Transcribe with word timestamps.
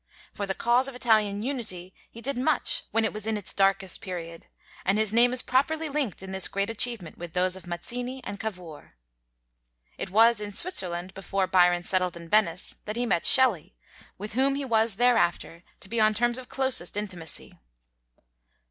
For 0.33 0.47
the 0.47 0.55
cause 0.55 0.87
of 0.87 0.95
Italian 0.95 1.43
unity 1.43 1.93
he 2.09 2.21
did 2.21 2.35
much 2.35 2.85
when 2.89 3.05
it 3.05 3.13
was 3.13 3.27
in 3.27 3.37
its 3.37 3.53
darkest 3.53 4.01
period, 4.01 4.47
and 4.83 4.97
his 4.97 5.13
name 5.13 5.31
is 5.31 5.43
properly 5.43 5.89
linked 5.89 6.23
in 6.23 6.31
this 6.31 6.47
great 6.47 6.71
achievement 6.71 7.19
with 7.19 7.33
those 7.33 7.55
of 7.55 7.67
Mazzini 7.67 8.19
and 8.23 8.39
Cavour. 8.39 8.95
It 9.99 10.09
was 10.09 10.41
in 10.41 10.53
Switzerland, 10.53 11.13
before 11.13 11.45
Byron 11.45 11.83
settled 11.83 12.17
in 12.17 12.29
Venice, 12.29 12.73
that 12.85 12.95
he 12.95 13.05
met 13.05 13.27
Shelley, 13.27 13.75
with 14.17 14.33
whom 14.33 14.55
he 14.55 14.65
was 14.65 14.95
thereafter 14.95 15.61
to 15.81 15.87
be 15.87 15.99
on 16.01 16.15
terms 16.15 16.39
of 16.39 16.49
closest 16.49 16.97
intimacy. 16.97 17.59